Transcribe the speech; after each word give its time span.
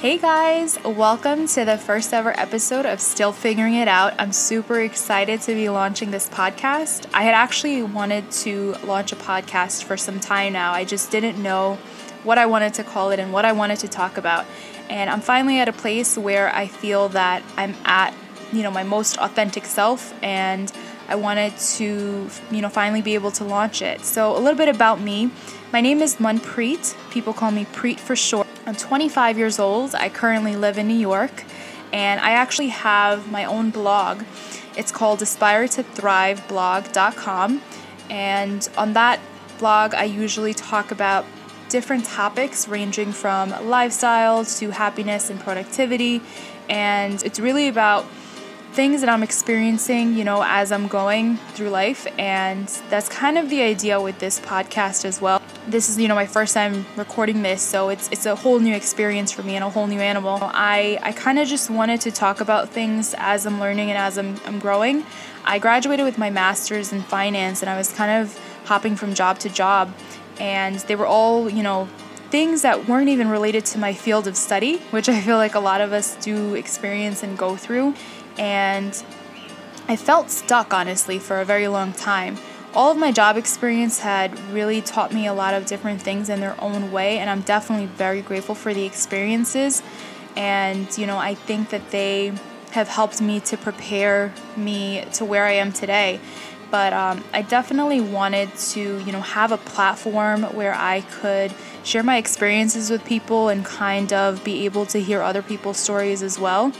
Hey 0.00 0.16
guys, 0.16 0.82
welcome 0.82 1.46
to 1.48 1.66
the 1.66 1.76
first 1.76 2.14
ever 2.14 2.32
episode 2.40 2.86
of 2.86 3.02
Still 3.02 3.32
Figuring 3.32 3.74
It 3.74 3.86
Out. 3.86 4.14
I'm 4.18 4.32
super 4.32 4.80
excited 4.80 5.42
to 5.42 5.52
be 5.52 5.68
launching 5.68 6.10
this 6.10 6.26
podcast. 6.26 7.04
I 7.12 7.24
had 7.24 7.34
actually 7.34 7.82
wanted 7.82 8.30
to 8.30 8.76
launch 8.82 9.12
a 9.12 9.16
podcast 9.16 9.84
for 9.84 9.98
some 9.98 10.18
time 10.18 10.54
now. 10.54 10.72
I 10.72 10.86
just 10.86 11.10
didn't 11.10 11.42
know 11.42 11.74
what 12.24 12.38
I 12.38 12.46
wanted 12.46 12.72
to 12.74 12.82
call 12.82 13.10
it 13.10 13.18
and 13.18 13.30
what 13.30 13.44
I 13.44 13.52
wanted 13.52 13.80
to 13.80 13.88
talk 13.88 14.16
about. 14.16 14.46
And 14.88 15.10
I'm 15.10 15.20
finally 15.20 15.58
at 15.58 15.68
a 15.68 15.72
place 15.74 16.16
where 16.16 16.48
I 16.48 16.66
feel 16.66 17.10
that 17.10 17.42
I'm 17.58 17.74
at, 17.84 18.14
you 18.54 18.62
know, 18.62 18.70
my 18.70 18.84
most 18.84 19.18
authentic 19.18 19.66
self 19.66 20.14
and 20.24 20.72
I 21.08 21.16
wanted 21.16 21.54
to, 21.58 22.26
you 22.50 22.62
know, 22.62 22.70
finally 22.70 23.02
be 23.02 23.16
able 23.16 23.32
to 23.32 23.44
launch 23.44 23.82
it. 23.82 24.06
So, 24.06 24.34
a 24.34 24.40
little 24.40 24.56
bit 24.56 24.74
about 24.74 24.98
me. 24.98 25.30
My 25.74 25.82
name 25.82 26.00
is 26.00 26.16
Manpreet. 26.16 26.96
People 27.10 27.34
call 27.34 27.50
me 27.50 27.66
Preet 27.66 28.00
for 28.00 28.16
short. 28.16 28.46
I'm 28.70 28.76
25 28.76 29.36
years 29.36 29.58
old. 29.58 29.96
I 29.96 30.08
currently 30.08 30.54
live 30.54 30.78
in 30.78 30.86
New 30.86 30.94
York, 30.94 31.42
and 31.92 32.20
I 32.20 32.30
actually 32.30 32.68
have 32.68 33.28
my 33.28 33.44
own 33.44 33.70
blog. 33.70 34.22
It's 34.76 34.92
called 34.92 35.20
Aspire 35.22 35.66
to 35.66 35.82
Thrive 35.82 36.46
blog.com. 36.46 37.62
And 38.10 38.68
on 38.78 38.92
that 38.92 39.18
blog, 39.58 39.92
I 39.94 40.04
usually 40.04 40.54
talk 40.54 40.92
about 40.92 41.26
different 41.68 42.04
topics 42.04 42.68
ranging 42.68 43.10
from 43.10 43.50
lifestyle 43.68 44.44
to 44.44 44.70
happiness 44.70 45.30
and 45.30 45.40
productivity. 45.40 46.22
And 46.68 47.20
it's 47.24 47.40
really 47.40 47.66
about 47.66 48.06
things 48.70 49.00
that 49.00 49.10
I'm 49.10 49.24
experiencing, 49.24 50.14
you 50.14 50.22
know, 50.22 50.44
as 50.46 50.70
I'm 50.70 50.86
going 50.86 51.38
through 51.54 51.70
life. 51.70 52.06
And 52.20 52.68
that's 52.88 53.08
kind 53.08 53.36
of 53.36 53.50
the 53.50 53.62
idea 53.62 54.00
with 54.00 54.20
this 54.20 54.38
podcast 54.38 55.04
as 55.04 55.20
well. 55.20 55.39
This 55.68 55.88
is, 55.88 55.98
you 55.98 56.08
know, 56.08 56.14
my 56.14 56.26
first 56.26 56.54
time 56.54 56.86
recording 56.96 57.42
this, 57.42 57.62
so 57.62 57.90
it's 57.90 58.08
it's 58.08 58.26
a 58.26 58.34
whole 58.34 58.58
new 58.58 58.74
experience 58.74 59.30
for 59.30 59.42
me 59.42 59.56
and 59.56 59.64
a 59.64 59.68
whole 59.68 59.86
new 59.86 60.00
animal. 60.00 60.38
I, 60.42 60.98
I 61.02 61.12
kind 61.12 61.38
of 61.38 61.46
just 61.46 61.70
wanted 61.70 62.00
to 62.02 62.10
talk 62.10 62.40
about 62.40 62.70
things 62.70 63.14
as 63.18 63.46
I'm 63.46 63.60
learning 63.60 63.90
and 63.90 63.98
as 63.98 64.16
I'm, 64.16 64.40
I'm 64.46 64.58
growing. 64.58 65.04
I 65.44 65.58
graduated 65.58 66.04
with 66.06 66.18
my 66.18 66.30
master's 66.30 66.92
in 66.92 67.02
finance 67.02 67.60
and 67.62 67.70
I 67.70 67.76
was 67.76 67.92
kind 67.92 68.22
of 68.22 68.38
hopping 68.64 68.96
from 68.96 69.14
job 69.14 69.38
to 69.40 69.48
job. 69.50 69.92
And 70.38 70.76
they 70.80 70.96
were 70.96 71.06
all, 71.06 71.50
you 71.50 71.62
know, 71.62 71.88
things 72.30 72.62
that 72.62 72.88
weren't 72.88 73.08
even 73.08 73.28
related 73.28 73.66
to 73.66 73.78
my 73.78 73.92
field 73.92 74.26
of 74.26 74.36
study, 74.36 74.78
which 74.90 75.08
I 75.08 75.20
feel 75.20 75.36
like 75.36 75.54
a 75.54 75.60
lot 75.60 75.80
of 75.80 75.92
us 75.92 76.16
do 76.16 76.54
experience 76.54 77.22
and 77.22 77.36
go 77.36 77.56
through 77.56 77.94
and 78.38 79.04
I 79.88 79.96
felt 79.96 80.30
stuck 80.30 80.72
honestly 80.72 81.18
for 81.18 81.40
a 81.40 81.44
very 81.44 81.68
long 81.68 81.92
time. 81.92 82.38
All 82.72 82.92
of 82.92 82.96
my 82.96 83.10
job 83.10 83.36
experience 83.36 83.98
had 83.98 84.38
really 84.50 84.80
taught 84.80 85.12
me 85.12 85.26
a 85.26 85.34
lot 85.34 85.54
of 85.54 85.66
different 85.66 86.00
things 86.00 86.28
in 86.28 86.38
their 86.38 86.54
own 86.60 86.92
way, 86.92 87.18
and 87.18 87.28
I'm 87.28 87.40
definitely 87.40 87.86
very 87.86 88.22
grateful 88.22 88.54
for 88.54 88.72
the 88.72 88.84
experiences. 88.84 89.82
And, 90.36 90.86
you 90.96 91.04
know, 91.04 91.18
I 91.18 91.34
think 91.34 91.70
that 91.70 91.90
they 91.90 92.32
have 92.70 92.86
helped 92.86 93.20
me 93.20 93.40
to 93.40 93.56
prepare 93.56 94.32
me 94.56 95.04
to 95.14 95.24
where 95.24 95.46
I 95.46 95.54
am 95.54 95.72
today. 95.72 96.20
But 96.70 96.92
um, 96.92 97.24
I 97.32 97.42
definitely 97.42 98.00
wanted 98.00 98.54
to, 98.54 98.80
you 98.80 99.10
know, 99.10 99.20
have 99.20 99.50
a 99.50 99.56
platform 99.58 100.44
where 100.54 100.72
I 100.72 101.00
could 101.00 101.52
share 101.82 102.04
my 102.04 102.18
experiences 102.18 102.88
with 102.88 103.04
people 103.04 103.48
and 103.48 103.64
kind 103.64 104.12
of 104.12 104.44
be 104.44 104.64
able 104.64 104.86
to 104.86 105.00
hear 105.00 105.22
other 105.22 105.42
people's 105.42 105.78
stories 105.78 106.22
as 106.22 106.38
well. 106.38 106.72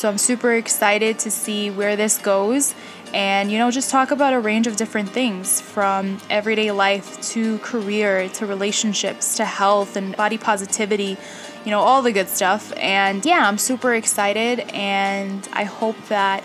So 0.00 0.08
I'm 0.08 0.16
super 0.16 0.54
excited 0.54 1.18
to 1.18 1.30
see 1.30 1.70
where 1.70 1.94
this 1.94 2.16
goes 2.16 2.74
and 3.12 3.52
you 3.52 3.58
know 3.58 3.70
just 3.70 3.90
talk 3.90 4.10
about 4.10 4.32
a 4.32 4.40
range 4.40 4.66
of 4.66 4.76
different 4.76 5.10
things 5.10 5.60
from 5.60 6.16
everyday 6.30 6.70
life 6.70 7.20
to 7.32 7.58
career 7.58 8.30
to 8.30 8.46
relationships 8.46 9.36
to 9.36 9.44
health 9.44 9.96
and 9.96 10.16
body 10.16 10.38
positivity 10.38 11.18
you 11.66 11.70
know 11.70 11.80
all 11.80 12.00
the 12.00 12.12
good 12.12 12.30
stuff. 12.30 12.72
And 12.78 13.22
yeah 13.26 13.46
i'm 13.46 13.58
super 13.58 13.92
excited 13.92 14.60
and 14.72 15.46
i 15.52 15.64
hope 15.64 15.98
that 16.08 16.42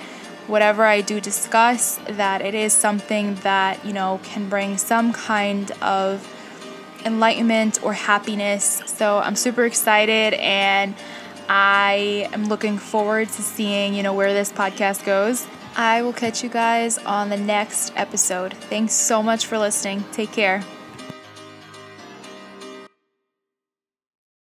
whatever 0.47 0.83
i 0.83 0.99
do 0.99 1.21
discuss 1.21 1.97
that 2.09 2.41
it 2.41 2.55
is 2.55 2.73
something 2.73 3.35
that 3.35 3.85
you 3.85 3.93
know 3.93 4.19
can 4.23 4.49
bring 4.49 4.77
some 4.77 5.13
kind 5.13 5.71
of 5.81 6.29
enlightenment 7.05 7.81
or 7.81 7.93
happiness. 7.93 8.81
So 8.85 9.19
i'm 9.19 9.37
super 9.37 9.63
excited 9.63 10.33
and 10.33 10.93
I 11.49 12.29
am 12.33 12.45
looking 12.45 12.77
forward 12.77 13.29
to 13.29 13.41
seeing, 13.41 13.93
you 13.93 14.03
know, 14.03 14.13
where 14.13 14.33
this 14.33 14.51
podcast 14.51 15.05
goes. 15.05 15.45
I 15.75 16.01
will 16.01 16.13
catch 16.13 16.43
you 16.43 16.49
guys 16.49 16.97
on 16.99 17.29
the 17.29 17.37
next 17.37 17.91
episode. 17.95 18.53
Thanks 18.53 18.93
so 18.93 19.21
much 19.21 19.45
for 19.45 19.57
listening. 19.57 20.03
Take 20.11 20.31
care. 20.31 20.63